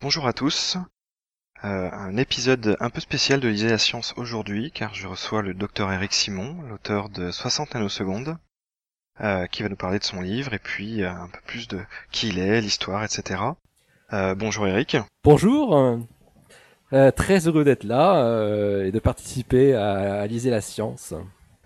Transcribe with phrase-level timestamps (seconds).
[0.00, 0.76] Bonjour à tous.
[1.64, 5.52] Euh, un épisode un peu spécial de Lisez la science aujourd'hui, car je reçois le
[5.52, 8.38] docteur Eric Simon, l'auteur de 60 nanosecondes,
[9.20, 11.80] euh, qui va nous parler de son livre et puis euh, un peu plus de
[12.10, 13.40] qui il est, l'histoire, etc.
[14.12, 14.96] Euh, bonjour Eric.
[15.24, 15.98] Bonjour.
[16.92, 21.14] Euh, très heureux d'être là euh, et de participer à, à Lisez la science.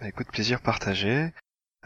[0.00, 1.32] Bah, écoute, plaisir partagé.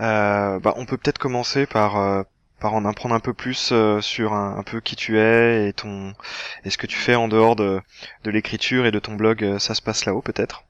[0.01, 2.23] Euh, bah, on peut peut-être commencer par euh,
[2.61, 5.73] par en apprendre un peu plus euh, sur un, un peu qui tu es et
[5.73, 6.13] ton
[6.65, 7.81] et ce que tu fais en dehors de
[8.25, 9.59] de l'écriture et de ton blog.
[9.59, 10.65] Ça se passe là-haut peut-être?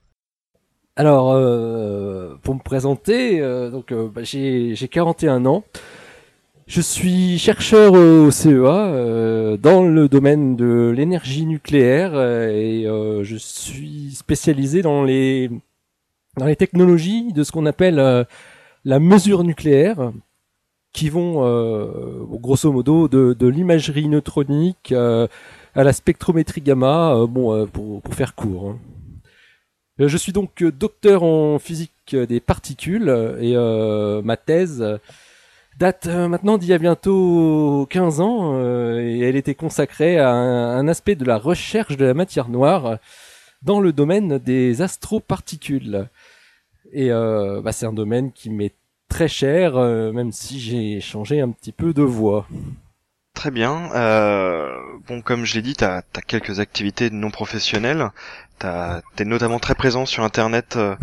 [0.97, 5.65] Alors, euh, pour me présenter, euh, donc euh, bah, j'ai j'ai 41 ans.
[6.66, 12.85] Je suis chercheur au CEA euh, dans le domaine de l'énergie nucléaire euh, et
[13.24, 15.51] je suis spécialisé dans les
[16.38, 18.27] dans les technologies de ce qu'on appelle
[18.85, 20.13] la mesure nucléaire,
[20.93, 21.40] qui vont
[22.40, 25.29] grosso modo de, de l'imagerie neutronique à
[25.85, 28.71] la spectrométrie gamma, bon pour, pour faire court.
[28.71, 28.79] hein.
[30.00, 33.09] Euh, Je suis donc euh, docteur en physique des particules
[33.40, 34.84] et euh, ma thèse
[35.78, 40.30] date euh, maintenant d'il y a bientôt 15 ans euh, et elle était consacrée à
[40.30, 42.98] un, aspect de la recherche de la matière noire
[43.62, 46.09] dans le domaine des astroparticules.
[46.92, 48.74] Et euh, bah, c'est un domaine qui m'est
[49.09, 52.46] très cher, même si j'ai changé un petit peu de voie.
[53.34, 53.90] Très bien.
[53.95, 54.70] Euh,
[55.09, 58.10] bon, comme je l'ai dit, tu as, quelques activités non professionnelles.
[58.60, 60.97] Tu es notamment très présent sur Internet euh,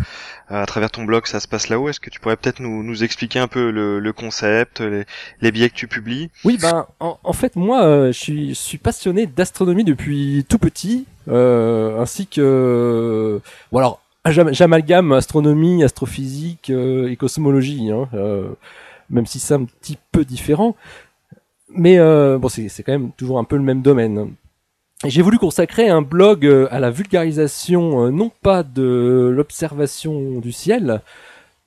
[0.48, 1.88] à travers ton blog, ça se passe là-haut.
[1.88, 5.04] Est-ce que tu pourrais peut-être nous, nous expliquer un peu le, le concept, les,
[5.40, 6.30] les billets que tu publies?
[6.44, 11.06] Oui, ben en, en fait moi euh, je suis, suis passionné d'astronomie depuis tout petit,
[11.28, 18.48] euh, ainsi que bon alors j'am- j'amalgame astronomie, astrophysique euh, et cosmologie, hein, euh,
[19.08, 20.74] même si c'est un petit peu différent,
[21.68, 24.32] mais euh, bon c'est quand même toujours un peu le même domaine.
[25.04, 30.52] J'ai voulu consacrer un blog euh, à la vulgarisation euh, non pas de l'observation du
[30.52, 31.00] ciel,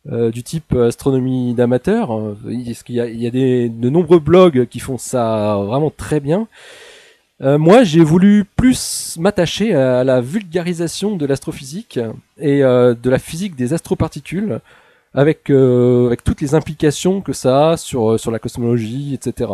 [0.10, 2.18] euh, du type astronomie d'amateur.
[2.46, 6.20] Parce qu'il y a, il y a de nombreux blogs qui font ça vraiment très
[6.20, 6.48] bien.
[7.42, 12.00] Moi, j'ai voulu plus m'attacher à la vulgarisation de l'astrophysique
[12.40, 14.62] et de la physique des astroparticules,
[15.14, 15.52] avec,
[16.24, 19.50] toutes les implications que ça a sur la cosmologie, etc.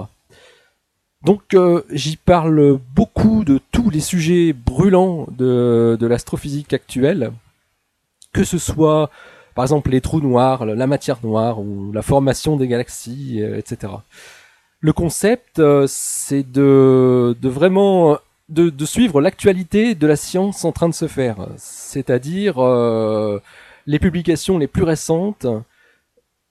[1.23, 7.31] Donc euh, j'y parle beaucoup de tous les sujets brûlants de, de l'astrophysique actuelle,
[8.33, 9.11] que ce soit
[9.53, 13.93] par exemple les trous noirs, la matière noire ou la formation des galaxies, euh, etc.
[14.79, 18.17] Le concept, euh, c'est de, de vraiment
[18.49, 22.59] de, de suivre l'actualité de la science en train de se faire, c'est-à-dire
[23.85, 25.45] les publications les plus récentes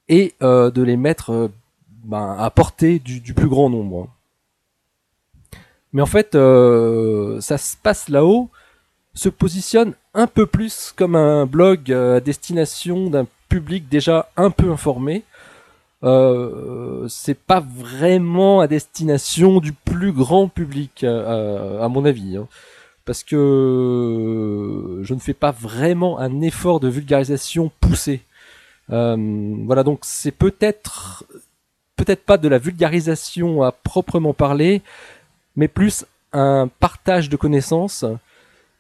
[0.09, 1.51] et de les mettre
[2.05, 4.09] ben, à portée du plus grand nombre.
[5.93, 8.49] Mais en fait, euh, ça se passe là-haut,
[9.15, 14.51] se positionne un peu plus comme un blog euh, à destination d'un public déjà un
[14.51, 15.25] peu informé.
[16.03, 22.49] Euh, c'est pas vraiment à destination du plus grand public, euh, à mon avis, hein.
[23.05, 28.23] parce que je ne fais pas vraiment un effort de vulgarisation poussé.
[28.91, 29.17] Euh,
[29.67, 31.25] voilà, donc c'est peut-être
[31.97, 34.81] peut-être pas de la vulgarisation à proprement parler,
[35.61, 38.07] mais plus un partage de connaissances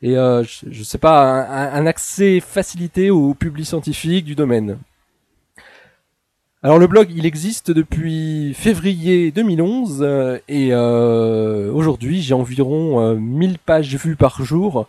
[0.00, 4.78] et euh, je, je sais pas un, accès facilité au public scientifique du domaine.
[6.62, 13.14] Alors le blog il existe depuis février 2011 euh, et euh, aujourd'hui j'ai environ euh,
[13.14, 14.88] 1000 pages vues par jour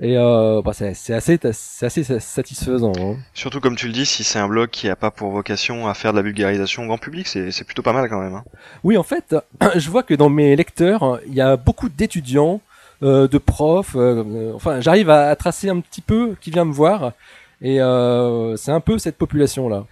[0.00, 2.92] et euh, bah, c'est assez c'est assez satisfaisant.
[2.98, 3.16] hein.
[3.34, 5.94] Surtout comme tu le dis, si c'est un blog qui a pas pour vocation à
[5.94, 8.34] faire de la vulgarisation au grand public, c'est plutôt pas mal quand même.
[8.34, 8.44] Hein.
[8.84, 9.34] Oui, en fait,
[9.76, 12.60] je vois que dans mes lecteurs, il y a beaucoup d'étudiants,
[13.02, 13.96] euh, de profs.
[13.96, 17.12] euh, euh, enfin, j'arrive à, à tracer un petit peu qui vient me voir,
[17.60, 19.84] et euh, c'est un peu cette population-là.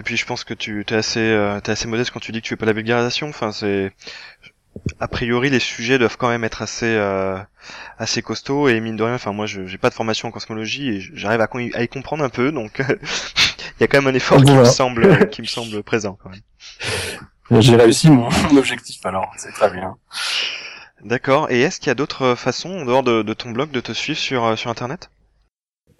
[0.00, 2.40] Et puis je pense que tu es assez, euh, t'es assez modeste quand tu dis
[2.40, 3.28] que tu fais pas la vulgarisation.
[3.28, 3.90] Enfin, c'est
[5.00, 7.38] a priori les sujets doivent quand même être assez, euh,
[7.98, 9.14] assez costauds et mine de rien.
[9.14, 12.24] Enfin, moi, je j'ai pas de formation en cosmologie et j'arrive à, à y comprendre
[12.24, 15.46] un peu, donc il y a quand même un effort qui me semble, qui me
[15.46, 17.60] semble présent quand même.
[17.60, 19.96] J'ai réussi mon objectif alors, c'est très bien.
[21.04, 21.50] D'accord.
[21.50, 23.92] Et est-ce qu'il y a d'autres façons en dehors de, de ton blog de te
[23.92, 25.10] suivre sur euh, sur internet?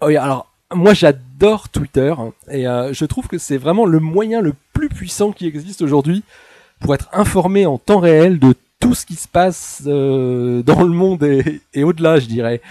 [0.01, 2.13] Oh, oui, alors, moi j'adore Twitter,
[2.49, 6.23] et euh, je trouve que c'est vraiment le moyen le plus puissant qui existe aujourd'hui
[6.79, 10.89] pour être informé en temps réel de tout ce qui se passe euh, dans le
[10.89, 12.61] monde et, au-delà, je dirais.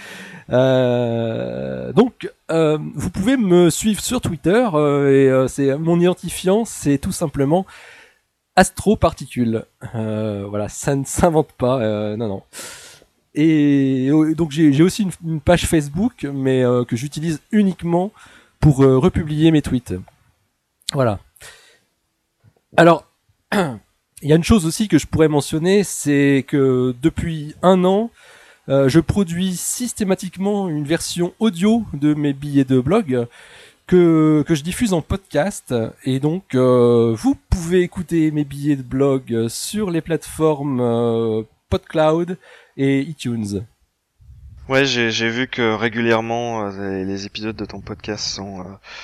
[0.51, 4.67] Euh, donc, euh, vous pouvez me suivre sur Twitter
[5.09, 7.65] et c'est mon identifiant, c'est tout simplement
[8.55, 9.65] Astro Particule.
[9.95, 11.79] Euh, voilà, ça ne s'invente pas.
[12.17, 12.43] non, non.
[13.35, 18.11] Et donc j'ai aussi une, page Facebook, mais que j'utilise uniquement
[18.59, 19.93] pour republier mes tweets.
[20.93, 21.19] Voilà.
[22.75, 23.05] Alors,
[24.21, 28.11] il y a une chose aussi que je pourrais mentionner, c'est que depuis un an,
[28.67, 33.27] euh, je produis systématiquement une version audio de mes billets de blog
[33.87, 35.73] que, je diffuse en podcast.
[36.03, 42.37] Et donc, euh, vous pouvez écouter mes billets de blog sur les plateformes euh, PodCloud
[42.77, 43.65] et iTunes.
[44.69, 48.63] Ouais, j'ai j'ai vu que régulièrement euh, les, les épisodes de ton podcast sont euh,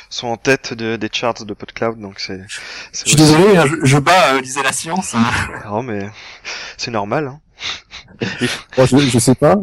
[0.09, 2.39] sont en tête de, des charts de PodCloud, donc c'est.
[2.47, 5.15] Je suis aussi- désolé, hein, je, je bats euh, la science.
[5.15, 5.23] hein.
[5.65, 6.07] Non, mais
[6.77, 7.27] c'est normal.
[7.27, 7.39] Hein.
[8.77, 9.55] Je, je sais pas.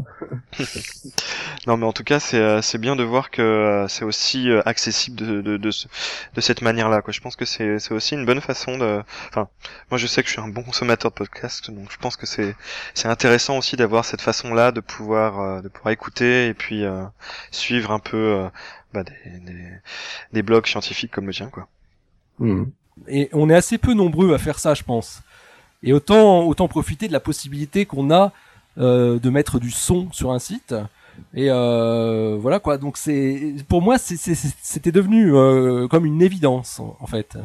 [1.66, 4.50] Non, mais en tout cas, c'est euh, c'est bien de voir que euh, c'est aussi
[4.50, 5.86] euh, accessible de de de, ce-
[6.34, 7.02] de cette manière-là.
[7.02, 9.02] Quoi, je pense que c'est c'est aussi une bonne façon de.
[9.28, 9.48] Enfin,
[9.90, 12.26] moi, je sais que je suis un bon consommateur de podcasts, donc je pense que
[12.26, 12.54] c'est
[12.94, 17.04] c'est intéressant aussi d'avoir cette façon-là de pouvoir euh, de pouvoir écouter et puis euh,
[17.50, 18.48] suivre un peu euh,
[18.92, 19.68] bah, des, des
[20.32, 21.68] des blogs scientifiques comme le tien, quoi.
[22.38, 22.64] Hmm.
[23.08, 25.22] Et on est assez peu nombreux à faire ça, je pense.
[25.82, 28.32] Et autant, autant profiter de la possibilité qu'on a
[28.78, 30.74] euh, de mettre du son sur un site.
[31.34, 32.78] Et euh, voilà quoi.
[32.78, 37.36] Donc c'est, pour moi, c'était devenu euh, comme une évidence en, en fait.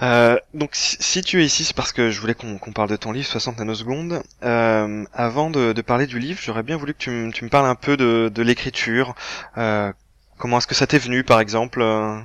[0.00, 2.88] Euh, donc si, si tu es ici, c'est parce que je voulais qu'on qu'on parle
[2.88, 4.22] de ton livre 60 nanosecondes.
[4.44, 7.50] Euh, avant de, de parler du livre, j'aurais bien voulu que tu, me- tu me
[7.50, 9.16] parles un peu de, de l'écriture.
[9.56, 9.92] Euh,
[10.36, 12.16] comment est-ce que ça t'est venu, par exemple euh?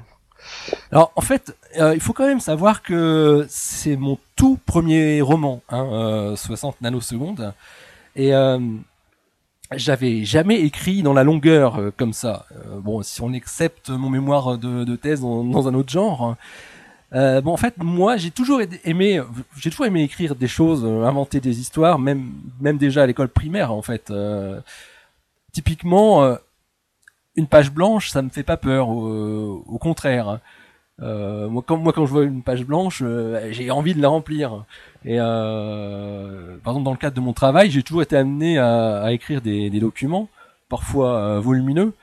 [0.92, 5.88] Alors en fait, il faut quand même savoir que c'est mon tout premier roman, hein,
[5.92, 7.54] euh, 60 nanosecondes,
[8.16, 8.60] et euh,
[9.76, 12.46] j'avais jamais écrit dans la longueur euh, comme ça.
[12.52, 16.36] Euh, bon, si on accepte mon mémoire de, de thèse dans, dans un autre genre.
[17.14, 19.22] Euh, bon, en fait, moi, j'ai toujours aimé,
[19.58, 23.30] j'ai toujours aimé écrire des choses, euh, inventer des histoires, même, même déjà à l'école
[23.30, 24.10] primaire, en fait.
[24.10, 24.60] Euh,
[25.52, 26.36] typiquement, euh,
[27.36, 30.40] une page blanche, ça me fait pas peur, au contraire.
[31.02, 34.10] Euh, moi, quand, moi, quand je vois une page blanche, euh, j'ai envie de la
[34.10, 34.64] remplir.
[35.06, 39.02] Et euh, par exemple, dans le cadre de mon travail, j'ai toujours été amené à,
[39.02, 40.30] à écrire des, des documents,
[40.70, 41.94] parfois euh, volumineux,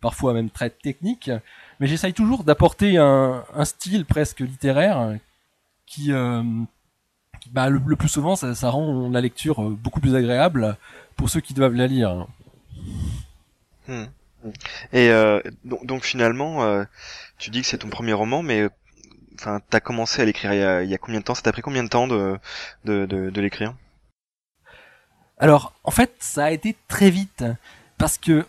[0.00, 1.30] parfois même très techniques.
[1.78, 5.16] Mais j'essaye toujours d'apporter un, un style presque littéraire
[5.86, 6.42] qui, euh,
[7.40, 10.76] qui, bah, le, plus souvent, ça, ça rend la lecture euh, beaucoup plus agréable
[11.16, 12.26] pour ceux qui doivent la lire.
[13.86, 14.04] Hmm.
[14.92, 15.08] Et
[15.64, 16.84] donc, donc finalement,
[17.42, 18.68] tu dis que c'est ton premier roman, mais euh,
[19.34, 20.52] enfin, t'as commencé à l'écrire
[20.82, 21.34] il, y a- combien de temps?
[21.34, 22.38] Ça t'a pris combien de temps de
[22.84, 23.74] de, l'écrire?
[25.38, 27.44] Alors, en fait, ça a été très vite
[27.98, 28.46] parce que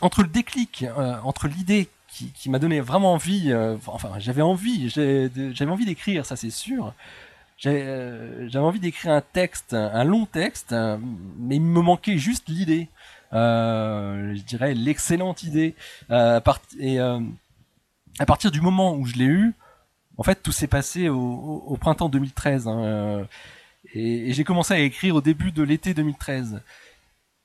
[0.00, 4.42] entre le déclic, euh, entre l'idée qui, qui m'a donné vraiment envie, euh, enfin, j'avais
[4.42, 6.94] envie, j'avais envie d'écrire, ça c'est sûr.
[7.58, 10.74] J'avais envie d'écrire un texte, un, long texte,
[11.38, 12.88] mais il me manquait juste l'idée.
[13.30, 15.76] Je dirais l'excellente idée.
[16.10, 16.98] Et
[18.18, 19.54] à partir du moment où je l'ai eu,
[20.18, 22.68] en fait, tout s'est passé au, printemps 2013.
[22.68, 23.24] hein, euh,
[23.94, 26.60] et, et j'ai commencé à écrire au début de l'été 2013.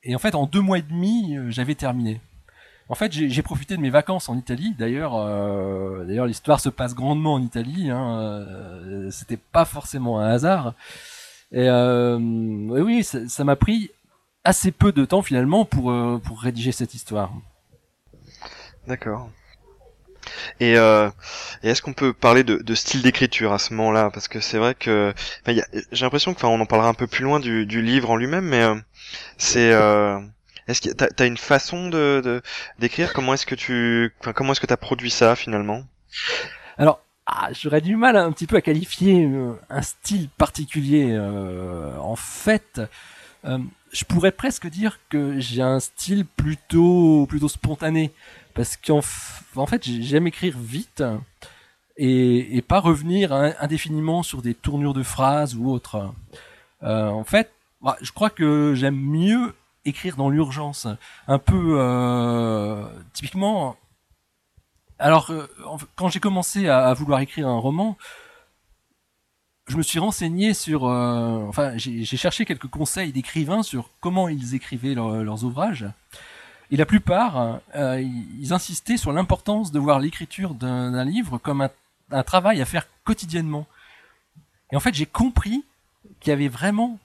[0.03, 2.19] Et en fait, en deux mois et demi, euh, j'avais terminé.
[2.89, 4.73] En fait, j'ai profité de mes vacances en Italie.
[4.79, 7.89] D'ailleurs, euh, d'ailleurs, l'histoire se passe grandement en Italie.
[7.89, 10.73] Hein, euh, C'était pas forcément un hasard.
[11.51, 13.91] Et euh, oui, ça m'a pris
[14.45, 17.33] assez peu de temps finalement pour pour rédiger cette histoire.
[18.87, 19.29] D'accord.
[20.59, 21.09] Et, euh,
[21.63, 24.09] et est-ce qu'on peut parler de, style d'écriture à ce moment-là?
[24.11, 25.13] Parce que c'est vrai que
[25.45, 28.63] j'ai l'impression que, on en parlera un peu plus loin du, livre en lui-même, mais
[28.63, 28.75] euh,
[29.37, 30.19] c'est euh,
[30.67, 31.89] est-ce que t'as, une façon
[32.79, 33.13] d'écrire?
[33.13, 35.83] Comment est-ce que tu, enfin, comment est-ce que produit ça finalement?
[36.77, 39.29] Alors, ah, j'aurais du mal un petit peu à qualifier
[39.69, 41.17] un style particulier.
[41.17, 42.81] en fait,
[43.91, 48.11] je pourrais presque dire que j'ai un style plutôt plutôt spontané,
[48.57, 51.03] parce qu'en fait, j'ai- j'aime écrire vite
[51.95, 56.11] et, pas revenir indéfiniment sur des tournures de phrases ou autres.
[56.83, 60.87] Euh, en fait, bah, je crois que j'aime mieux écrire dans l'urgence,
[61.27, 62.83] un peu euh,
[63.13, 63.77] typiquement
[64.99, 65.47] alors, euh,
[65.95, 67.95] quand j'ai commencé à, vouloir écrire un roman,
[69.67, 74.95] je me suis renseigné sur, enfin, j'ai cherché quelques conseils d'écrivains sur comment ils écrivaient
[74.95, 75.85] leur- leurs ouvrages.
[76.69, 81.67] Et la plupart, euh, ils insistaient sur l'importance de voir l'écriture d'un livre comme
[82.11, 83.65] un, travail à faire quotidiennement.
[84.71, 85.63] Et en fait, j'ai compris
[86.19, 86.99] qu'il y avait vraiment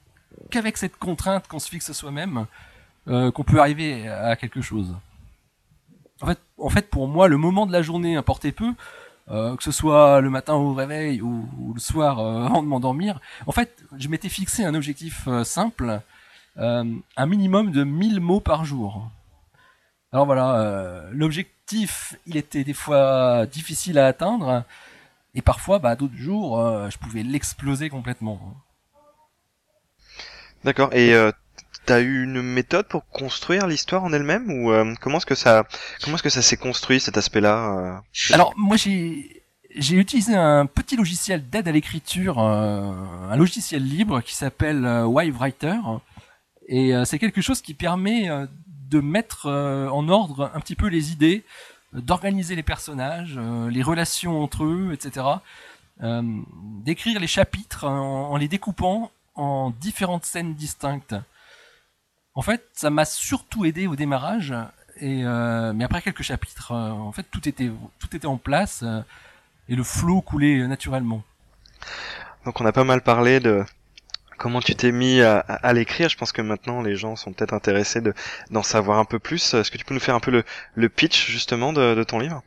[0.50, 2.47] qu'avec cette contrainte qu'on se fixe soi-même
[3.09, 4.95] euh, qu'on peut arriver à quelque chose.
[6.59, 8.73] En fait, pour moi, le moment de la journée importait peu,
[9.31, 13.21] euh, que ce soit le matin au réveil ou, le soir avant de m'endormir.
[13.47, 16.00] En fait, je m'étais fixé un objectif simple,
[16.57, 19.09] un minimum de 1000 mots par jour.
[20.12, 24.64] Alors voilà, l'objectif, il était des fois difficile à atteindre,
[25.35, 26.59] et parfois, bah, d'autres jours,
[26.90, 28.54] je pouvais l'exploser complètement.
[30.64, 30.92] D'accord.
[30.92, 31.14] Et
[31.85, 35.66] T'as eu une méthode pour construire l'histoire en elle-même ou euh, comment est-ce que ça
[36.02, 39.42] comment est-ce que ça s'est construit cet aspect-là euh, Alors moi j'ai
[39.75, 42.92] j'ai utilisé un petit logiciel d'aide à l'écriture, euh,
[43.31, 45.78] un logiciel libre qui s'appelle Wavewriter
[46.69, 48.28] et c'est quelque chose qui permet
[48.93, 51.45] de mettre en ordre un petit peu les idées,
[51.93, 53.39] d'organiser les personnages,
[53.71, 55.27] les relations entre eux, etc.
[56.85, 61.15] d'écrire les chapitres en les découpant en différentes scènes distinctes.
[62.35, 64.55] En fait, ça m'a surtout aidé au démarrage.
[65.01, 68.83] Et euh, mais après quelques chapitres, euh, en fait, tout était tout était en place
[68.83, 69.01] euh,
[69.69, 71.23] et le flow coulait naturellement.
[72.45, 73.65] Donc on a pas mal parlé de
[74.43, 76.09] comment tu t'es mis à, l'écrire.
[76.09, 78.13] Je pense que maintenant les gens sont peut-être intéressés de
[78.51, 79.55] d'en savoir un peu plus.
[79.55, 80.43] Est-ce que tu peux nous faire un peu
[80.75, 82.43] le, pitch justement de, ton livre?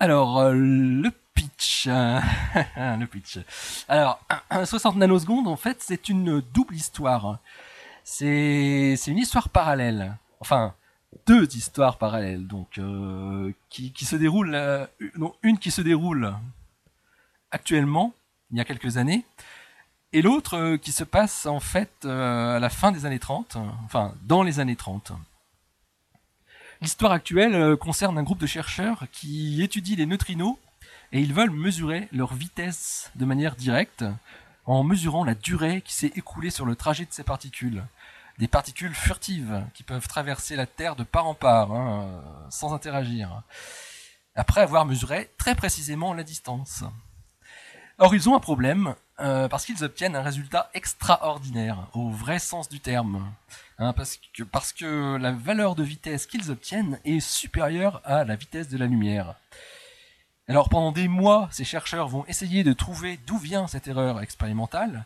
[0.00, 3.38] Alors le pitch, le pitch.
[3.88, 4.20] Alors
[4.64, 7.38] 60 nanosecondes, en fait, c'est une double histoire.
[8.02, 10.16] C'est une histoire parallèle.
[10.40, 10.74] Enfin,
[11.26, 14.86] deux histoires parallèles, donc euh, qui, se déroulent, euh,
[15.42, 16.34] une qui se déroule
[17.52, 18.12] actuellement,
[18.50, 19.24] il y a quelques années,
[20.12, 24.14] et l'autre euh, qui se passe en fait à la fin des années 30, enfin
[24.22, 25.12] dans les années 30.
[26.80, 30.56] L'histoire actuelle concerne un groupe de chercheurs qui étudient les neutrinos
[31.12, 34.04] et ils veulent mesurer leur vitesse de manière directe
[34.64, 37.82] en mesurant la durée qui s'est écoulée sur le trajet de ces particules
[38.38, 43.42] des particules furtives qui peuvent traverser la Terre de part en part, hein, sans interagir,
[44.34, 46.84] après avoir mesuré très précisément la distance.
[48.00, 52.68] Or, ils ont un problème, euh, parce qu'ils obtiennent un résultat extraordinaire, au vrai sens
[52.68, 53.28] du terme.
[53.78, 58.36] Hein, parce, que, parce que la valeur de vitesse qu'ils obtiennent est supérieure à la
[58.36, 59.34] vitesse de la lumière.
[60.46, 65.04] Alors pendant des mois, ces chercheurs vont essayer de trouver d'où vient cette erreur expérimentale,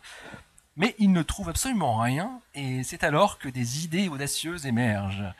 [0.76, 5.32] mais ils ne trouvent absolument rien, et c'est alors que des idées audacieuses émergent.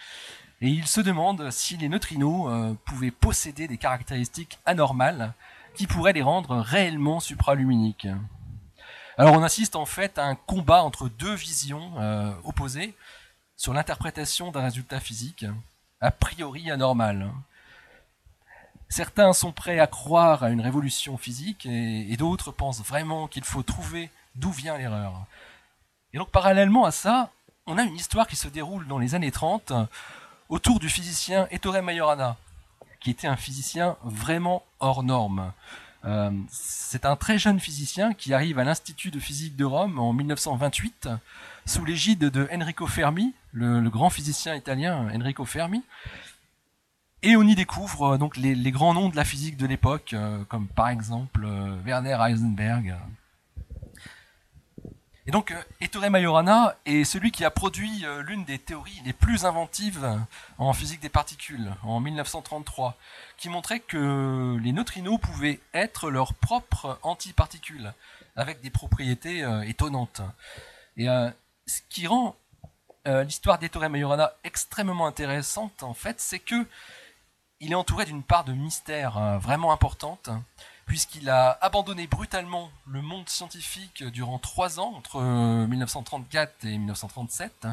[0.63, 5.35] Et ils se demandent si les neutrinos euh, pouvaient posséder des caractéristiques anormales
[5.75, 8.09] qui pourraient les rendre réellement supraluminiques.
[9.19, 12.95] Alors on assiste en fait à un combat entre deux visions euh, opposées
[13.57, 15.45] sur l'interprétation d'un résultat physique,
[16.01, 17.31] a priori anormal.
[18.89, 23.63] Certains sont prêts à croire à une révolution physique et d'autres pensent vraiment qu'il faut
[23.63, 25.15] trouver d'où vient l'erreur.
[26.13, 27.31] Et donc parallèlement à ça,
[27.67, 29.73] on a une histoire qui se déroule dans les années 30
[30.49, 32.37] autour du physicien Ettore Majorana,
[33.03, 35.53] qui était un physicien vraiment hors norme.
[36.05, 40.13] Euh, c'est un très jeune physicien qui arrive à l'Institut de physique de Rome en
[40.13, 41.09] 1928
[41.65, 45.83] sous l'égide de Enrico Fermi, le, grand physicien italien Enrico Fermi.
[47.23, 50.43] Et on y découvre euh, donc les, grands noms de la physique de l'époque, euh,
[50.49, 51.47] comme par exemple
[51.85, 52.97] Werner Heisenberg,
[55.27, 59.13] et donc, euh, Ettore Majorana est celui qui a produit euh, l'une des théories les
[59.13, 60.05] plus inventives
[60.59, 62.97] en physique des particules, en 1933,
[63.37, 67.93] qui montrait que les neutrinos pouvaient être leurs propres antiparticules,
[68.35, 70.23] avec des propriétés euh, étonnantes.
[70.97, 72.37] Et ce qui rend
[73.07, 76.67] l'histoire d'Ettore Majorana extrêmement intéressante, en fait, c'est que
[77.61, 80.29] il est entouré d'une part de mystère vraiment importante,
[80.93, 87.67] puisqu'il a abandonné brutalement le monde scientifique durant trois ans, entre 1934 euh, et 1937,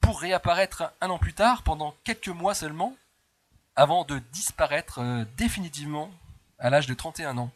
[0.00, 2.96] pour réapparaître un an plus tard, pendant quelques mois seulement,
[3.76, 6.10] avant de disparaître euh, définitivement
[6.58, 7.50] à l'âge de 31 ans.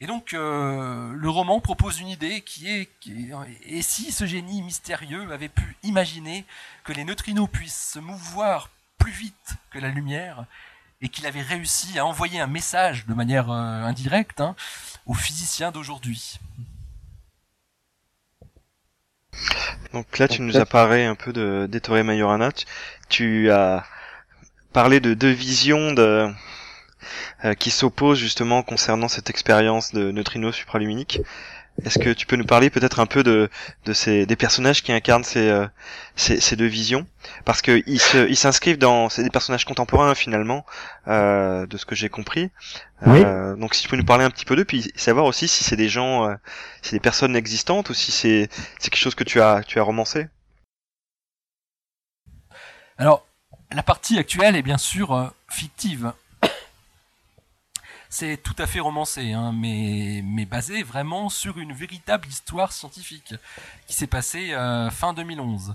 [0.00, 2.88] Et donc euh, le roman propose une idée qui est,
[3.66, 6.46] et si ce génie mystérieux avait pu imaginer
[6.82, 10.46] que les neutrinos puissent se mouvoir plus vite que la lumière
[11.06, 14.56] et qu'il avait réussi à envoyer un message de manière euh, indirecte hein,
[15.06, 16.40] aux physiciens d'aujourd'hui.
[19.92, 22.50] Donc là, tu nous as parlé un peu de d'Ettore Majorana.
[23.08, 23.84] Tu as
[24.72, 26.28] parlé de deux visions de,
[27.44, 31.20] euh, qui s'opposent justement concernant cette expérience de neutrinos supraluminiques.
[31.84, 33.50] Est-ce que tu peux nous parler peut-être un peu de,
[33.84, 35.66] de ces des personnages qui incarnent ces, euh,
[36.16, 37.06] ces, ces deux visions?
[37.44, 40.64] Parce que ils se, ils s'inscrivent dans c'est des personnages contemporains finalement,
[41.06, 42.50] euh, de ce que j'ai compris.
[43.06, 45.64] Euh, Donc si tu peux nous parler un petit peu d'eux, puis savoir aussi si
[45.64, 46.34] c'est des gens, euh,
[46.80, 49.78] si c'est des personnes existantes ou si c'est c'est quelque chose que tu as tu
[49.78, 50.28] as romancé.
[52.96, 53.26] Alors
[53.70, 56.12] la partie actuelle est bien sûr euh, fictive.
[58.08, 63.34] C'est tout à fait romancé, hein, mais, basé vraiment sur une véritable histoire scientifique
[63.86, 65.74] qui s'est passée euh, fin 2011.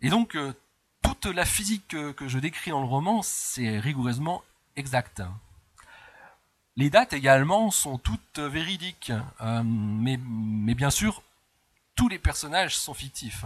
[0.00, 0.54] Et donc, euh,
[1.02, 4.42] toute la physique que, je décris dans le roman, c'est rigoureusement
[4.76, 5.22] exact.
[6.76, 10.16] Les dates également sont toutes véridiques, euh, mais,
[10.74, 11.22] bien sûr,
[11.96, 13.44] tous les personnages sont fictifs.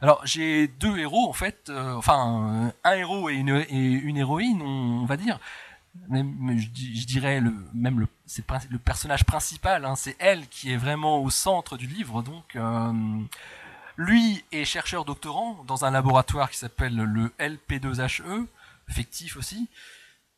[0.00, 5.40] Alors j'ai deux héros en fait, enfin un héros et une, héroïne, on va dire.
[6.10, 7.40] Je, di- je dirais
[7.74, 12.22] même le, personnage principal, hein, c'est elle qui est vraiment au centre du livre.
[12.22, 12.92] Donc euh,
[13.96, 18.46] lui est chercheur doctorant dans un laboratoire qui s'appelle le LP2HE, E,
[18.88, 19.68] fictif aussi.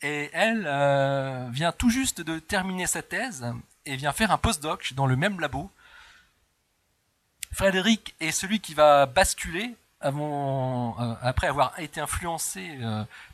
[0.03, 3.45] Et elle euh, vient tout juste de terminer sa thèse
[3.87, 5.71] et vient faire un postdoc dans le même labo.
[7.53, 10.91] Frédéric est celui qui va basculer euh,
[11.21, 12.79] après avoir été influencé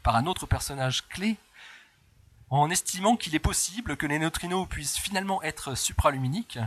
[0.02, 1.36] par un autre personnage clé,
[2.50, 6.58] en estimant qu'il est possible que les neutrinos puissent finalement être supraluminiques,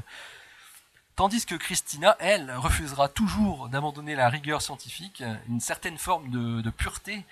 [1.15, 6.69] tandis que Christina, elle, refusera toujours d'abandonner la rigueur scientifique, une certaine forme de, de
[6.69, 7.25] pureté,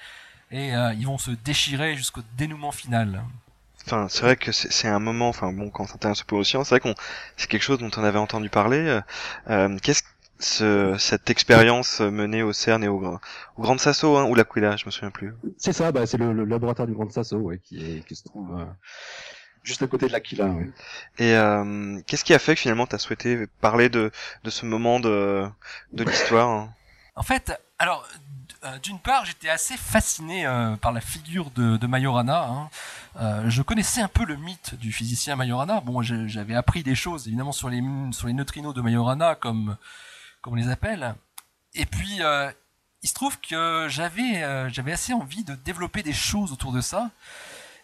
[0.51, 3.23] et euh, ils vont se déchirer jusqu'au dénouement final.
[3.85, 6.67] Enfin, c'est vrai que c'est un moment, enfin bon, quand on s'intéresse un aux sciences,
[6.67, 6.95] c'est vrai qu'on,
[7.37, 8.79] c'est quelque chose dont on avait entendu parler.
[8.79, 9.01] euh,
[9.49, 10.03] euh, Qu'est-ce
[10.39, 13.19] ce, cette expérience menée au CERN et au, Grand-
[13.57, 15.33] au Grand Sasso, hein, ou l'Aquila, je me souviens plus.
[15.57, 18.23] C'est ça, bah, c'est le, le laboratoire du Grand Sasso, ouais, qui, est, qui se
[18.23, 18.65] trouve euh,
[19.63, 20.45] juste à côté de l'Aquila.
[20.45, 20.69] Ouais.
[21.17, 24.11] Et euh, qu'est-ce qui a fait que finalement tu as souhaité parler de,
[24.43, 25.45] de ce moment de,
[25.93, 26.73] de l'histoire hein?
[27.15, 28.07] En fait, alors,
[28.63, 32.43] euh, d'une part, j'étais assez fasciné euh, par la figure de, de Majorana.
[32.43, 32.69] hein.
[33.19, 35.81] Euh, je connaissais un peu le mythe du physicien Majorana.
[35.81, 39.77] Bon, j'avais appris des choses, évidemment, sur les, sur les neutrinos de Majorana, comme,
[40.41, 41.15] comme on les appelle.
[41.73, 42.51] Et puis, euh,
[43.03, 46.81] il se trouve que j'avais euh, j'avais assez envie de développer des choses autour de
[46.81, 47.11] ça.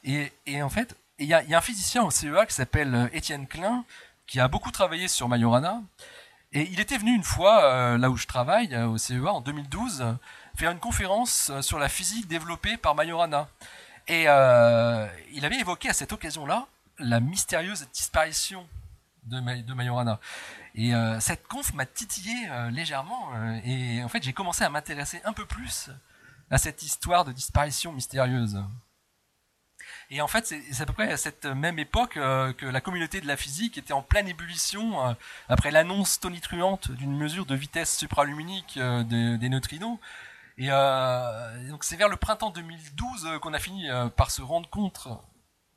[0.03, 3.07] Et, et en fait, il y y a un physicien au CEA qui s'appelle euh,
[3.13, 3.85] Étienne Klein,
[4.27, 5.81] qui a beaucoup travaillé sur Majorana.
[6.51, 10.13] Et il était venu une fois, là où je travaille, au CEA, en 2012, euh,
[10.55, 13.47] faire une conférence sur la physique développée par Majorana.
[14.07, 16.67] Et il avait évoqué à cette occasion-là
[16.99, 18.67] la mystérieuse disparition
[19.23, 20.19] de Majorana.
[20.75, 23.33] Et euh, cette conf m'a titillé euh, légèrement.
[23.35, 25.89] euh, et en fait, j'ai commencé à m'intéresser un peu plus
[26.49, 28.63] à cette histoire de disparition mystérieuse.
[30.09, 33.21] Et en fait, c'est à peu près à cette même époque euh, que la communauté
[33.21, 35.13] de la physique était en pleine ébullition euh,
[35.49, 39.97] après l'annonce tonitruante d'une mesure de vitesse supraluminique euh, des, des neutrinos.
[40.57, 44.69] Et euh, donc c'est vers le printemps 2012 euh, qu'on a fini par se rendre
[44.69, 45.07] compte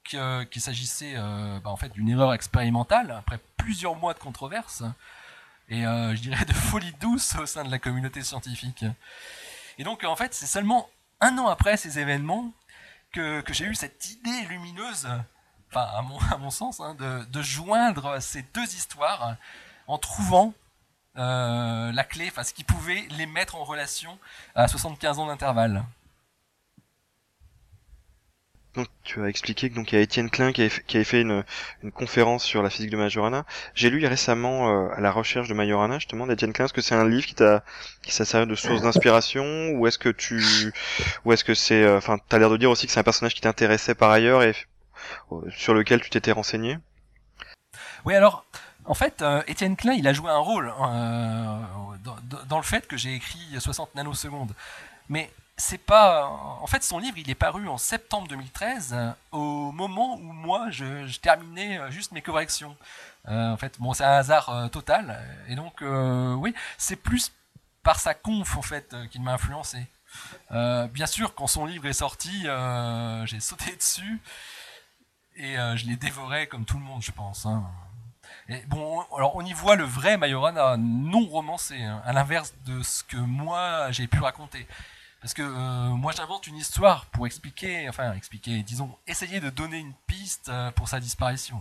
[0.07, 4.83] qu'il s'agissait euh, bah, en fait d'une erreur expérimentale après plusieurs mois de controverse
[5.69, 8.85] et euh, je dirais de folie douce au sein de la communauté scientifique.
[9.79, 10.89] Et donc en fait c'est seulement
[11.21, 12.53] un an après ces événements
[13.13, 15.09] que, j'ai eu cette idée lumineuse,
[15.75, 16.03] à
[16.39, 19.37] mon, sens, hein, de, joindre ces deux histoires
[19.87, 20.55] en trouvant
[21.19, 24.19] euh, la clé, enfin ce qui pouvait les mettre en relation
[24.55, 25.85] à 75 ans d'intervalle.
[28.77, 31.45] Donc tu as expliqué que donc il y a Étienne Klein qui avait fait, une,
[31.95, 33.47] conférence sur la physique de Majorana.
[33.75, 36.67] J'ai lu récemment euh, à la recherche de Majorana justement d'Étienne Klein.
[36.67, 37.65] Est-ce que c'est un livre qui t'a
[38.03, 40.73] qui servi de source d'inspiration ou est-ce que tu
[41.25, 43.35] ou est-ce que c'est euh, enfin t'as l'air de dire aussi que c'est un personnage
[43.35, 44.55] qui t'intéressait par ailleurs et
[45.33, 46.79] euh, sur lequel tu t'étais renseigné?
[48.05, 48.45] Oui, alors,
[48.85, 51.59] en fait, euh, Étienne Klein, il a joué un rôle euh,
[52.05, 52.17] dans-
[52.49, 54.55] dans le fait que j'ai écrit 60 nanosecondes.
[55.09, 56.27] Mais c'est pas.
[56.61, 60.71] En fait, son livre, il est paru en septembre 2013, euh, au moment où moi,
[60.71, 62.77] je, terminais euh, juste mes corrections.
[63.29, 65.19] Euh, en fait, bon, c'est un hasard total.
[65.49, 67.33] Et donc, oui, c'est plus
[67.83, 69.87] par sa conf, en fait, qu'il m'a influencé.
[70.51, 72.47] Bien sûr, quand son livre est sorti,
[73.25, 74.21] j'ai sauté dessus
[75.37, 77.47] et je l'ai dévoré comme tout le monde, je pense.
[77.47, 77.65] hein.
[78.49, 82.81] Et bon, alors on y voit le vrai Majorana non romancé, hein, à l'inverse de
[82.83, 84.67] ce que moi j'ai pu raconter.
[85.27, 89.79] Parce que euh, moi j'invente une histoire pour expliquer, enfin expliquer, disons, essayer de donner
[89.79, 91.59] une piste euh, pour sa disparition.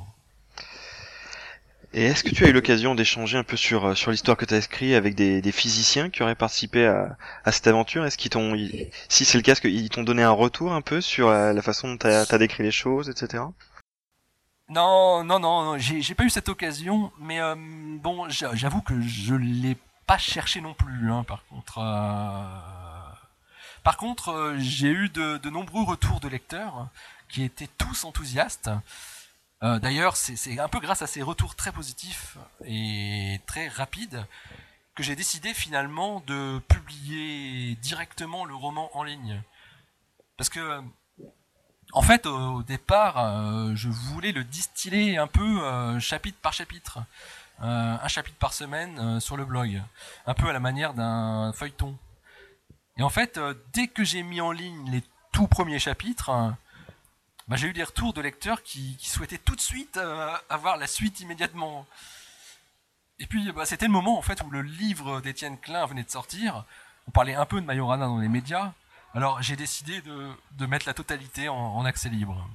[1.91, 4.45] Et est-ce que tu as eu l'occasion d'échanger un peu sur euh, sur l'histoire que
[4.45, 8.05] tu as écrit avec des, des physiciens qui auraient participé à, à cette aventure?
[8.05, 10.81] Est-ce qu'ils t'ont, ils- si c'est le cas, est-ce qu'ils t'ont donné un retour un
[10.81, 13.45] peu sur la, la façon dont tu as décrit les choses, etc.
[14.69, 19.75] Non, non, non, j'ai pas eu cette occasion, mais euh, bon, j'avoue que je l'ai
[20.05, 21.11] pas cherché non plus.
[21.11, 22.84] Hein, par contre, euh,
[23.85, 26.89] par contre, euh, j'ai eu de, nombreux retours de lecteurs
[27.29, 28.69] qui étaient tous enthousiastes.
[29.61, 34.23] D'ailleurs, c'est un peu grâce à ces retours très positifs et très rapides
[34.93, 39.41] que j'ai décidé finalement de publier directement le roman en ligne.
[40.37, 40.83] Parce que
[41.95, 46.99] en fait, au, départ, euh, je voulais le distiller un peu euh, chapitre par chapitre,
[47.61, 49.81] euh, un chapitre par semaine sur le blog,
[50.25, 51.95] un peu à la manière d'un feuilleton.
[52.97, 53.39] Et en fait,
[53.73, 56.31] dès que j'ai mis en ligne les tout premiers chapitres,
[57.47, 59.99] bah, j'ai eu des retours de lecteurs qui, souhaitaient tout de suite
[60.49, 61.85] avoir la suite immédiatement.
[63.19, 66.09] Et puis, bah, c'était le moment en fait où le livre d'Étienne Klein venait de
[66.09, 66.65] sortir.
[67.07, 68.73] On parlait un peu de Majorana dans les médias.
[69.13, 72.49] Alors j'ai décidé de, mettre la totalité en, accès libre.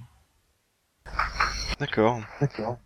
[1.79, 2.21] D'accord.
[2.41, 2.79] D'accord.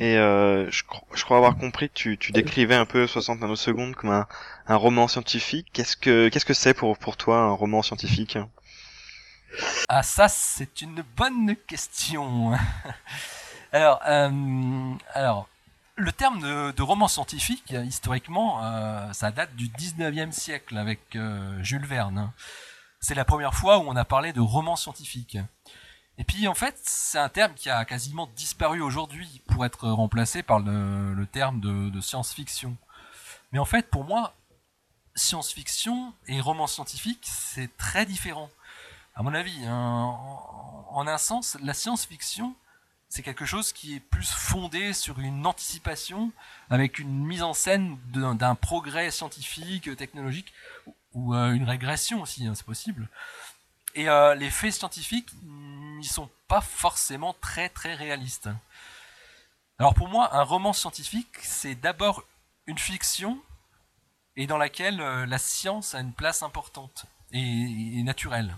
[0.00, 4.26] Et euh, je, crois avoir compris que tu, décrivais un peu 60 nanosecondes comme un,
[4.66, 5.68] un roman scientifique.
[5.72, 8.38] Qu'est-ce que qu'est-ce que c'est pour pour toi un roman scientifique?
[9.88, 12.52] Ah ça c'est une bonne question.
[13.72, 15.48] alors euh, alors
[15.96, 16.40] le terme
[16.72, 21.16] de, roman scientifique historiquement euh, ça date du 19e siècle avec
[21.62, 22.32] Jules Verne
[23.04, 25.36] c'est la première fois où on a parlé de roman scientifique.
[26.18, 30.42] Et puis en fait, c'est un terme qui a quasiment disparu aujourd'hui pour être remplacé
[30.42, 32.76] par le, terme de, science-fiction.
[33.52, 34.34] Mais en fait, pour moi,
[35.16, 38.50] science-fiction et roman scientifique, c'est très différent.
[39.16, 40.16] À mon avis, hein,
[40.90, 42.54] en, un sens, la science-fiction,
[43.08, 46.32] c'est quelque chose qui est plus fondé sur une anticipation,
[46.68, 50.52] avec une mise en scène d'un progrès scientifique, technologique,
[51.12, 53.08] ou euh, une régression aussi, hein, c'est possible.
[53.94, 55.30] Et euh, les faits scientifiques
[55.98, 58.48] n'y sont pas forcément très très réalistes.
[59.78, 62.24] Alors pour moi, un roman scientifique, c'est d'abord
[62.66, 63.38] une fiction
[64.36, 68.54] et dans laquelle euh, la science a une place importante et, naturelle.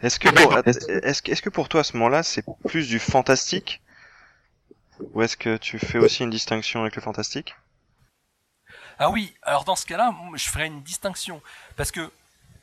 [0.00, 3.80] Est-ce que, pour, est-ce, est que pour toi à ce moment-là, c'est plus du fantastique?
[5.12, 7.54] Ou est-ce que tu fais aussi une distinction avec le fantastique?
[8.98, 11.42] Ah oui, alors dans ce cas-là, je ferais une distinction.
[11.76, 12.10] Parce que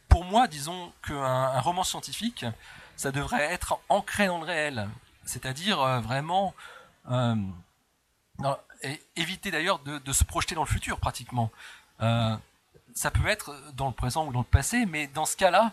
[0.07, 2.45] pour moi, disons qu'un un roman scientifique,
[2.99, 4.89] ça devrait être ancré dans le réel.
[5.23, 6.53] C'est-à-dire euh, vraiment...
[7.09, 7.35] Euh,
[9.15, 11.49] éviter d'ailleurs de, se projeter dans le futur pratiquement.
[12.01, 12.35] Euh,
[12.93, 15.71] ça peut être dans le présent ou dans le passé, mais dans ce cas-là,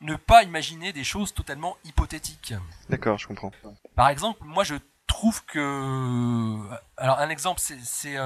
[0.00, 2.54] ne pas imaginer des choses totalement hypothétiques.
[2.88, 3.52] D'accord, je comprends.
[3.94, 6.58] Par exemple, moi je trouve que...
[6.96, 8.16] Alors un exemple, c'est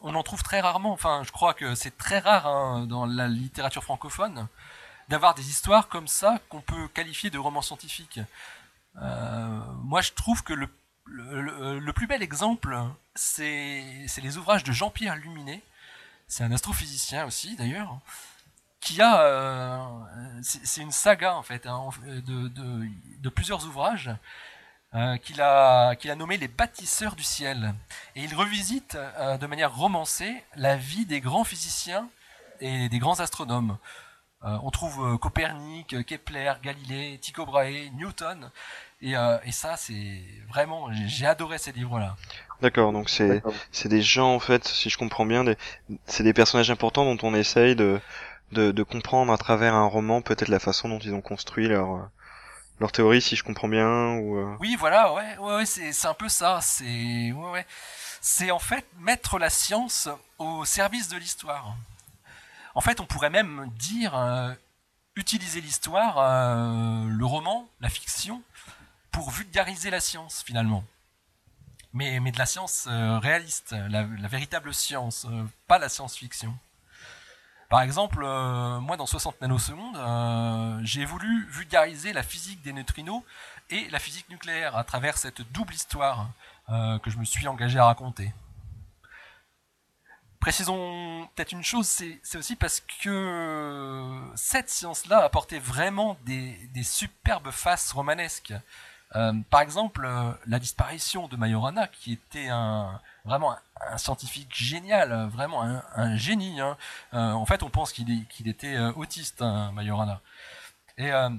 [0.00, 0.92] on en trouve très rarement.
[0.92, 4.48] Enfin, je crois que c'est très rare hein, dans la littérature francophone
[5.12, 8.20] d'avoir des histoires comme ça qu'on peut qualifier de romans scientifiques.
[8.96, 10.70] Euh, moi, je trouve que le,
[11.04, 12.78] le, plus bel exemple,
[13.14, 15.60] c'est les ouvrages de Jean-Pierre Luminet.
[16.28, 17.98] C'est un astrophysicien aussi, d'ailleurs,
[18.80, 19.20] qui a.
[19.20, 19.78] Euh,
[20.40, 24.10] c'est une saga, en fait, hein, de, de, plusieurs ouvrages
[24.94, 27.74] euh, qu'il a, qu'il a nommé les bâtisseurs du ciel.
[28.16, 32.08] Et il revisite euh, de manière romancée la vie des grands physiciens
[32.60, 33.76] et des grands astronomes.
[34.44, 38.50] Euh, on trouve Copernic, Kepler, Galilée, Tycho Brahe, Newton.
[39.00, 42.16] Et, et ça, c'est vraiment, j'ai adoré ces livres-là.
[42.60, 45.44] D'accord, donc c'est c'est des gens en fait, si je comprends bien,
[46.06, 48.00] c'est des personnages importants dont on essaye de,
[48.52, 52.08] de, de comprendre à travers un roman peut-être la façon dont ils ont construit leur
[52.78, 54.14] leur théorie, si je comprends bien.
[54.18, 54.56] Ou euh.
[54.60, 56.60] Oui, voilà, ouais, ouais, c'est un peu ça.
[56.62, 57.66] C'est ouais, ouais.
[58.20, 61.74] c'est en fait mettre la science au service de l'histoire.
[62.74, 64.52] En fait, on pourrait même dire euh,
[65.16, 68.42] utiliser l'histoire, euh, le roman, la fiction,
[69.10, 70.84] pour vulgariser la science finalement.
[71.94, 75.26] Mais, de la science réaliste, la, la, véritable science,
[75.66, 76.56] pas la science-fiction.
[77.72, 83.22] Par exemple, euh, moi dans 60 nanosecondes, euh, j'ai voulu vulgariser la physique des neutrinos
[83.70, 86.28] et la physique nucléaire à travers cette double histoire
[86.68, 88.30] euh, que je me suis engagé à raconter.
[90.42, 97.92] Précisons peut-être une chose, c'est aussi parce que cette science-là apportait vraiment des, superbes faces
[97.92, 98.52] romanesques.
[99.50, 100.06] par exemple,
[100.46, 106.60] la disparition de Majorana, qui était un, vraiment un, scientifique génial, vraiment un, génie.
[106.60, 106.76] Hein.
[107.14, 110.20] Euh, en fait, on pense qu'il était euh, autiste, hein, Majorana.
[110.98, 111.30] Euh,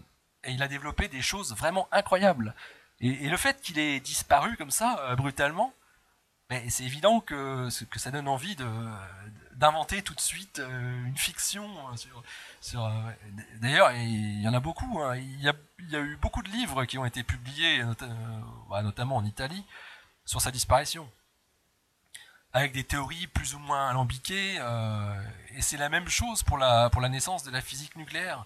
[0.44, 2.54] et, il a développé des choses vraiment incroyables.
[3.00, 5.74] Et, le fait qu'il ait disparu comme ça, brutalement,
[6.62, 8.56] ben, c'est évident que, ça donne envie
[9.56, 11.68] d'inventer tout de suite une fiction
[12.62, 12.92] sur.
[13.62, 15.02] D'ailleurs, il y en a beaucoup.
[15.02, 15.18] Hein.
[15.18, 17.84] Il, y a, eu beaucoup de livres qui ont été publiés,
[18.70, 19.66] bah, notamment en Italie,
[20.26, 21.10] sur sa disparition
[22.54, 24.58] avec des théories plus ou moins alambiquées.
[24.60, 25.22] Euh,
[25.56, 28.46] et c'est la même chose pour la, pour la naissance de la physique nucléaire.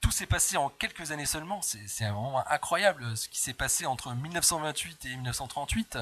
[0.00, 1.60] Tout s'est passé en quelques années seulement.
[1.62, 5.98] C'est vraiment incroyable ce qui s'est passé entre 1928 et 1938.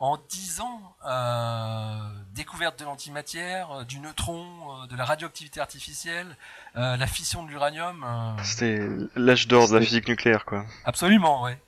[0.00, 1.98] En dix ans, euh,
[2.34, 6.36] découverte de l'antimatière, du neutron, euh, de la radioactivité artificielle,
[6.76, 8.04] euh, la fission de l'uranium.
[8.04, 8.42] Euh.
[8.44, 10.64] C'était l'âge d'or de la physique nucléaire, quoi.
[10.84, 11.58] Absolument, ouais.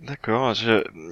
[0.00, 0.54] D'accord.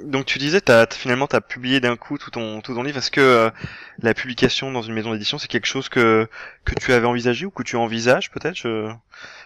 [0.05, 2.96] Donc tu disais, as, finalement, tu as publié d'un coup tout ton, tout ton livre.
[2.98, 3.51] Est-ce que euh,
[3.98, 6.29] la publication dans une maison d'édition, c'est quelque chose que,
[6.64, 8.57] que tu avais envisagé ou que tu envisages peut-être?
[8.57, 8.88] Je...
[8.88, 8.92] je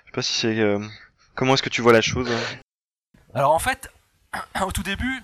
[0.07, 0.61] sais pas si c'est...
[0.61, 0.78] Euh,
[1.35, 2.31] comment est-ce que tu vois la chose?
[3.35, 3.90] Alors en fait,
[4.64, 5.22] au tout début,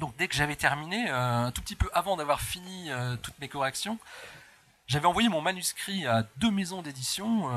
[0.00, 2.90] donc dès que j'avais terminé, euh, un tout petit peu avant d'avoir fini
[3.22, 3.98] toutes mes corrections,
[4.86, 7.48] j'avais envoyé mon manuscrit à deux maisons d'édition.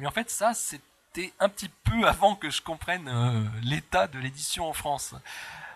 [0.00, 0.80] et en fait, ça, c'est
[1.40, 5.14] un petit peu avant que je comprenne euh, l'état de l'édition en France.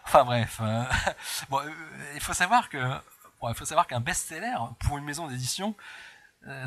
[0.04, 0.84] Enfin bref, euh,
[1.52, 1.70] euh,
[2.14, 2.78] il faut savoir que
[3.48, 5.76] il faut savoir qu'un best-seller pour une maison d'édition,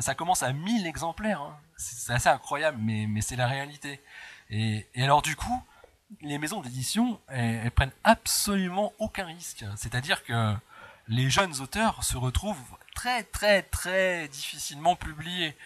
[0.00, 1.42] ça commence à 1000 exemplaires.
[1.42, 1.58] Hein.
[1.76, 4.00] C'est assez incroyable, mais, mais c'est la réalité.
[4.48, 5.62] Et, alors du coup,
[6.20, 9.64] les maisons d'édition, elles, prennent absolument aucun risque.
[9.76, 10.54] C'est-à-dire que
[11.08, 12.58] les jeunes auteurs se retrouvent
[12.94, 15.56] très très très difficilement publiés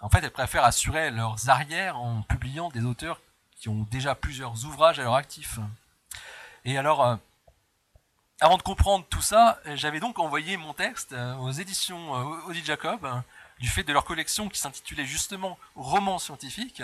[0.00, 3.20] en fait, elles préfèrent assurer leurs arrières en publiant des auteurs
[3.56, 5.58] qui ont déjà plusieurs ouvrages à leur actif.
[6.64, 7.16] Et alors, euh,
[8.40, 12.64] avant de comprendre tout ça, j'avais donc envoyé mon texte euh, aux éditions euh, Audi
[12.64, 13.08] Jacob,
[13.58, 16.82] du fait de leur collection qui s'intitulait justement Romans scientifiques,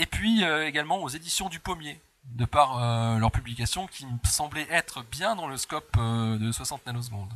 [0.00, 5.02] et puis également aux éditions du Pommier, de par leur publication qui me semblait être
[5.04, 7.32] bien dans le scope de 60 nanosecondes.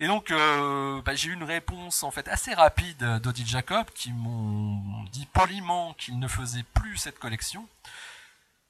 [0.00, 4.12] Et donc, euh, bah, j'ai eu une réponse en fait assez rapide d'Odile Jacob qui
[4.12, 7.68] m'ont dit poliment qu'ils ne faisaient plus cette collection.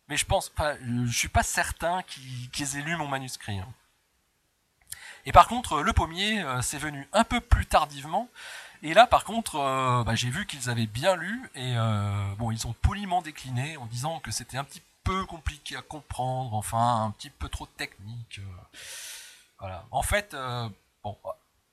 [0.09, 3.61] Mais je pense pas, je suis pas certain qu'ils aient lu mon manuscrit.
[3.61, 3.69] Hein.
[5.25, 8.29] Et par contre, le pommier, euh, c'est venu un peu plus tardivement.
[8.83, 11.75] Et là, par contre, euh, bah, j'ai vu qu'ils avaient bien lu et
[12.39, 16.55] bon, ils ont poliment décliné en disant que c'était un petit peu compliqué à comprendre,
[16.55, 18.41] enfin un petit peu trop technique.
[19.59, 19.85] voilà.
[19.91, 20.37] En fait,
[21.03, 21.17] Bon,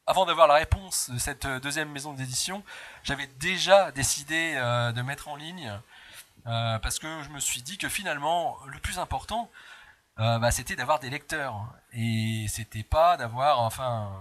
[0.05, 2.63] avant d'avoir la réponse de cette euh, deuxième maison d'édition,
[3.03, 5.77] j'avais déjà décidé euh, de mettre en ligne
[6.45, 9.49] euh, parce que je me suis dit que finalement, le plus important,
[10.17, 14.11] bah, c'était d'avoir des lecteurs et c'était pas d'avoir, enfin,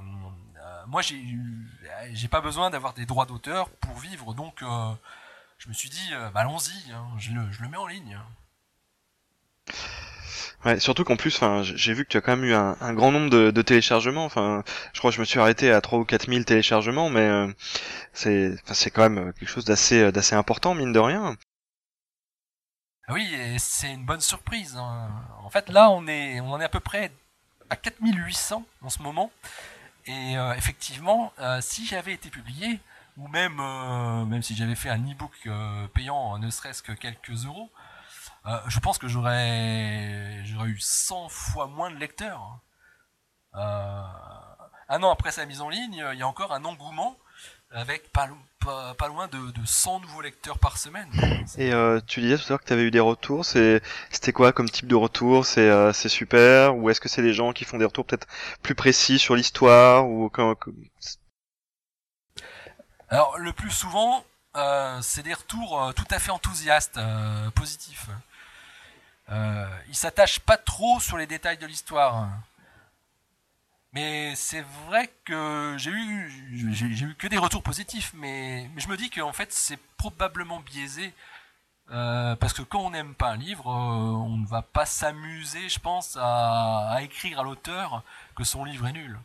[0.86, 1.22] moi j'ai,
[2.12, 4.62] j'ai pas besoin d'avoir des droits d'auteur pour vivre, donc
[5.58, 8.18] je me suis dit, bah, allons-y, hein, je, le, je le mets en ligne.
[10.64, 13.12] Ouais, surtout qu'en plus, enfin, j'ai vu que tu as quand même eu un, grand
[13.12, 14.24] nombre de, téléchargements.
[14.24, 17.20] Enfin, je crois que je me suis arrêté à 3 ou 4 000 téléchargements, mais
[17.20, 17.52] euh,
[18.12, 21.36] c'est, c'est quand même quelque chose d'assez, d'assez important, mine de rien.
[23.06, 24.76] Ah oui, et c'est une bonne surprise.
[24.76, 25.08] Hein.
[25.44, 27.12] En fait, là, on est, on en est à peu près
[27.70, 29.30] à 4800 en ce moment.
[30.06, 32.80] Et euh, effectivement, euh, si j'avais été publié,
[33.16, 33.56] ou même,
[34.26, 35.48] même si j'avais fait un e-book
[35.94, 37.70] payant ne serait-ce que quelques euros,
[38.46, 42.60] euh, je pense que j'aurais j'aurais eu 100 fois moins de lecteurs.
[43.56, 44.02] Euh,
[44.88, 47.16] un an après sa mise en ligne, il y a encore un engouement
[47.72, 48.28] avec pas,
[48.66, 51.08] pas, loin de, 100 nouveaux lecteurs par semaine.
[51.58, 53.44] Et euh, tu disais tout à l'heure que tu avais eu des retours.
[53.44, 56.76] C'était quoi comme type de retour C'est super?
[56.76, 58.26] Ou est-ce que c'est des gens qui font des retours peut-être
[58.62, 60.30] plus précis sur l'histoire ou
[63.08, 64.24] Alors le plus souvent,
[65.00, 66.98] c'est des retours tout à fait enthousiastes,
[67.54, 68.08] positifs.
[69.30, 72.28] Euh, il s'attache pas trop sur les détails de l'histoire.
[73.96, 78.96] Mais c'est vrai que j'ai eu, j'ai, eu que des retours positifs, mais, je me
[78.98, 81.14] dis qu'en fait c'est probablement biaisé.
[81.90, 85.70] Euh, parce que quand on n'aime pas un livre, euh, on ne va pas s'amuser,
[85.70, 88.02] je pense, à, à écrire à l'auteur
[88.34, 89.18] que son livre est nul.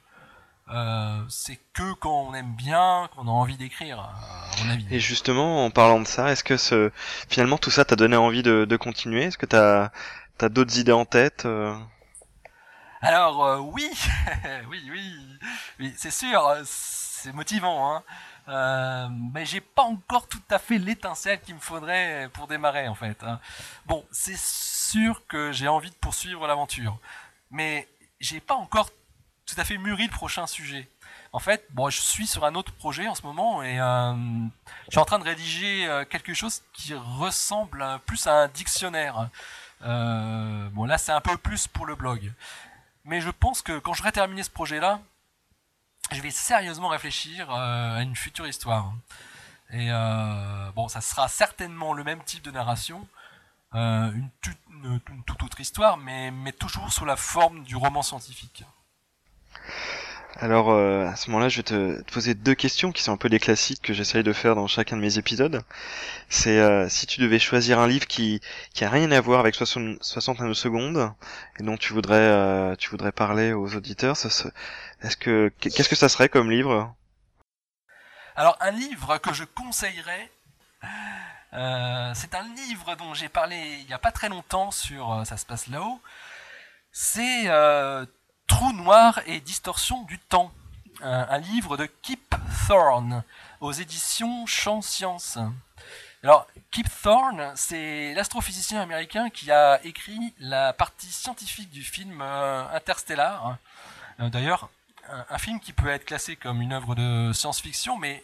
[0.69, 4.85] Euh, c'est que quand on aime bien, qu'on a envie d'écrire, à mon avis.
[4.89, 6.91] Et justement, en parlant de ça, est-ce que ce,
[7.27, 9.23] finalement tout ça t'a donné envie de, de continuer?
[9.23, 9.91] Est-ce que t'as
[10.39, 11.75] as, d'autres idées en tête euh?
[13.01, 13.91] Alors euh, oui,
[14.69, 15.15] oui,
[15.79, 18.03] oui, c'est sûr, c'est motivant, hein.
[18.47, 22.95] Euh, mais j'ai pas encore tout à fait l'étincelle qu'il me faudrait pour démarrer en
[22.95, 23.23] fait.
[23.23, 23.39] Hein.
[23.85, 26.97] Bon, c'est sûr que j'ai envie de poursuivre l'aventure,
[27.51, 27.87] mais
[28.19, 28.89] j'ai pas encore
[29.45, 30.87] tout à fait mûri le prochain sujet.
[31.33, 34.13] En fait, bon, je suis sur un autre projet en ce moment et euh,
[34.85, 39.29] je suis en train de rédiger euh, quelque chose qui ressemble plus à un dictionnaire.
[39.83, 42.33] Euh, bon, là, c'est un peu plus pour le blog.
[43.05, 44.99] Mais je pense que quand j'aurai terminé ce projet-là,
[46.11, 48.93] je vais sérieusement réfléchir euh, à une future histoire.
[49.71, 53.07] Et euh, bon, ça sera certainement le même type de narration,
[53.73, 54.29] euh, une,
[55.25, 58.65] toute autre histoire, mais toujours sous la forme du roman scientifique.
[60.39, 63.27] Alors euh, à ce moment-là, je vais te, poser deux questions qui sont un peu
[63.29, 65.61] des classiques que j'essaye de faire dans chacun de mes épisodes.
[66.29, 68.41] C'est euh, si tu devais choisir un livre qui
[68.73, 71.13] qui a rien à voir avec 60, 60 secondes
[71.59, 74.15] et dont tu voudrais euh, tu voudrais parler aux auditeurs,
[75.01, 76.95] est-ce que qu'est-ce que ça serait comme livre?
[78.37, 80.31] Alors un livre que je conseillerais.
[81.51, 85.45] c'est un livre dont j'ai parlé il n'y a pas très longtemps sur Ça se
[85.45, 85.99] passe là-haut.
[86.93, 87.47] C'est
[88.51, 90.51] Trou noir et distorsion du temps,
[91.01, 92.35] un, livre de Kip
[92.67, 93.23] Thorne
[93.61, 95.39] aux éditions Champ Science.
[96.21, 102.65] Alors, Kip Thorne, c'est l'astrophysicien américain qui a écrit la partie scientifique du film euh,
[102.73, 103.57] Interstellar.
[104.19, 104.69] Euh, d'ailleurs,
[105.07, 108.21] un, film qui peut être classé comme une œuvre de science-fiction, mais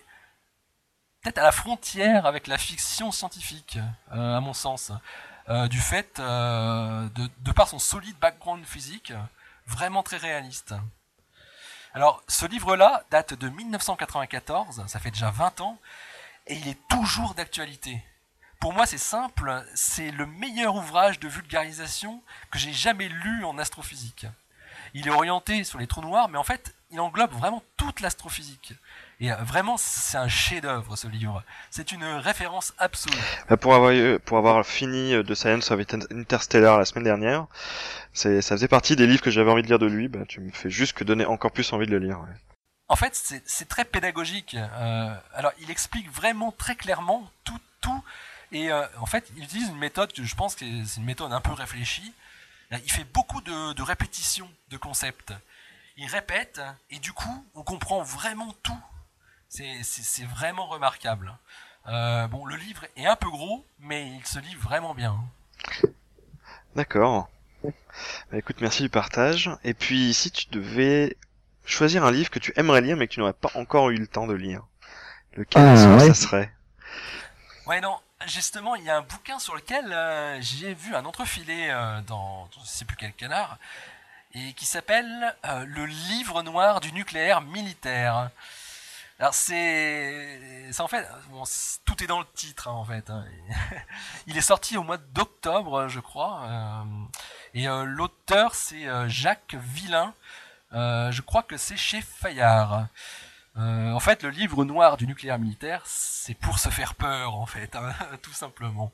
[1.21, 3.79] peut-être à la frontière avec la fiction scientifique,
[4.13, 4.91] euh, à mon sens,
[5.69, 9.13] du fait de, de, par son solide background physique,
[9.67, 10.73] vraiment très réaliste.
[11.93, 15.79] Alors, ce livre-là date de 1994, ça fait déjà 20 ans,
[16.47, 18.03] et il est toujours d'actualité.
[18.59, 23.57] Pour moi, c'est simple, c'est le meilleur ouvrage de vulgarisation que j'ai jamais lu en
[23.57, 24.25] astrophysique.
[24.93, 28.73] Il est orienté sur les trous noirs, mais en fait, il englobe vraiment toute l'astrophysique.
[29.19, 31.43] Et euh, vraiment, c'est un chef-d'œuvre ce livre.
[31.71, 33.17] C'est une référence absolue.
[33.49, 35.79] Bah, pour avoir pour avoir fini The euh, Science of
[36.11, 37.47] Interstellar la semaine dernière,
[38.13, 40.07] ça faisait partie des livres que j'avais envie de lire de lui.
[40.07, 42.19] Bah, tu me fais juste que donner encore plus envie de le lire.
[42.89, 44.55] En fait, c'est très pédagogique.
[44.55, 48.03] Euh, alors, il explique vraiment très clairement tout, tout.
[48.53, 51.41] Et en fait, il utilise une méthode que je pense que c'est une méthode un
[51.41, 52.13] peu réfléchie.
[52.71, 55.33] Il fait beaucoup de, de répétitions de concepts.
[55.97, 58.79] Il répète et du coup, on comprend vraiment tout
[59.49, 61.33] c'est vraiment remarquable.
[61.87, 65.17] Euh, bon, le livre est un peu gros, mais il se lit vraiment bien.
[66.75, 67.29] D'accord.
[67.63, 69.49] Bah, écoute, merci du partage.
[69.63, 71.17] Et puis, si tu devais
[71.65, 74.07] choisir un livre que tu aimerais lire, mais que tu n'aurais pas encore eu le
[74.07, 74.63] temps de lire,
[75.33, 76.51] lequel ah, ça serait?
[77.65, 77.97] Ouais, non.
[78.25, 82.49] Justement, il y a un bouquin sur lequel euh, j'ai vu un entrefilé euh, dans
[82.51, 83.57] je sais plus quel canard,
[84.33, 88.31] et qui s'appelle Le livre noir du nucléaire militaire.
[89.19, 91.07] Alors c'est, en fait,
[91.85, 93.09] tout est dans le titre hein, en fait.
[93.09, 93.25] Hein.
[94.27, 96.83] Il est sorti au mois d'octobre, je crois, euh,
[97.55, 100.13] et euh, l'auteur c'est euh, Jacques Villain.
[100.71, 102.87] je crois que c'est chez Fayard.
[103.55, 107.75] en fait, le livre noir du nucléaire militaire, c'est pour se faire peur en fait,
[107.75, 108.91] hein, tout simplement.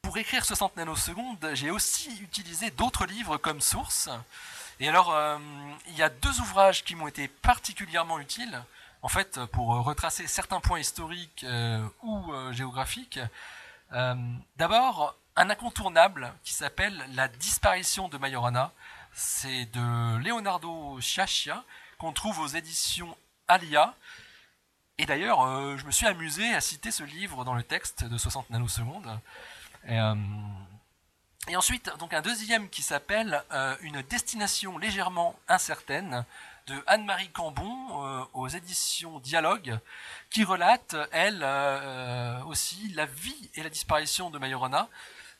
[0.00, 4.08] Pour écrire 60 nanosecondes, j'ai aussi utilisé d'autres livres comme source.
[4.78, 5.38] Et alors, euh,
[5.88, 8.62] il y a deux ouvrages qui m'ont été particulièrement utiles,
[9.02, 13.20] en fait, pour retracer certains points historiques euh, ou euh, géographiques.
[14.56, 18.72] D'abord, un incontournable qui s'appelle La disparition de Majorana.
[19.12, 21.64] C'est de Leonardo Sciascia,
[21.98, 23.16] qu'on trouve aux éditions
[23.48, 23.94] Alia.
[24.98, 25.46] Et d'ailleurs,
[25.78, 29.20] je me suis amusé à citer ce livre dans le texte de 60 nanosecondes.
[31.48, 36.24] Et ensuite, donc un deuxième qui s'appelle euh, Une destination légèrement incertaine
[36.66, 39.78] de Anne-Marie Cambon euh, aux éditions Dialogue,
[40.30, 44.88] qui relate, elle euh, aussi, la vie et la disparition de Majorana.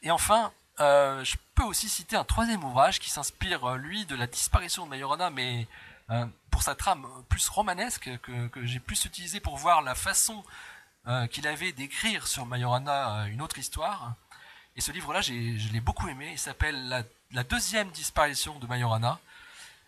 [0.02, 4.84] Et enfin, je peux aussi citer un troisième ouvrage qui s'inspire, lui, de la disparition
[4.84, 5.66] de Majorana, mais
[6.52, 10.44] pour sa trame plus romanesque, que, que j'ai pu utiliser pour voir la façon
[11.30, 14.14] qu'il avait d'écrire sur Majorana une autre histoire.
[14.76, 15.32] Et ce livre-là, je
[15.72, 16.28] l'ai beaucoup aimé.
[16.32, 19.18] Il s'appelle la, deuxième disparition de Majorana.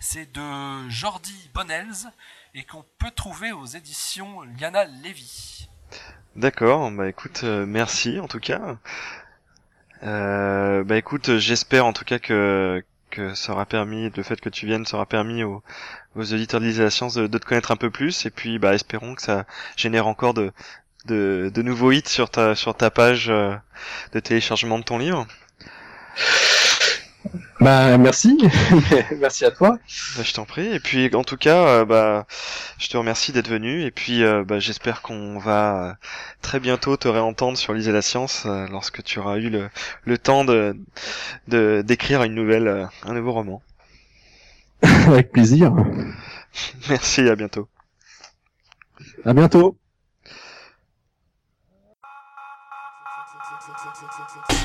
[0.01, 2.13] C'est de Jordi Bonnels
[2.55, 5.69] et qu'on peut trouver aux éditions Liana Levy.
[6.37, 8.77] D'accord, bah écoute, euh, merci en tout cas.
[10.05, 14.51] Euh, bah écoute, j'espère en tout cas que que ça aura permis, le fait que
[14.51, 15.63] tu viennes, aura permis aux,
[16.15, 19.15] aux auditeurs de la science de, te connaître un peu plus, et puis bah espérons
[19.15, 19.47] que ça
[19.77, 20.53] génère encore de,
[21.09, 23.55] de, de nouveaux hits sur ta sur ta page euh,
[24.13, 25.27] de téléchargement de ton livre.
[27.61, 28.39] Bah merci,
[29.19, 29.79] merci à toi.
[30.17, 30.67] Bah, je t'en prie.
[30.67, 32.27] Et puis en tout cas, euh, bah
[32.79, 33.83] je te remercie d'être venu.
[33.85, 35.97] Et puis euh, bah, j'espère qu'on va
[36.43, 39.69] très bientôt te réentendre sur Lise la science lorsque tu auras eu le,
[40.05, 40.77] le temps de
[41.49, 43.63] d'écrire une nouvelle, un nouveau roman.
[44.83, 45.73] Avec plaisir.
[46.89, 47.69] Merci, à bientôt.
[49.25, 49.77] À bientôt.
[54.11, 54.58] six, six, six.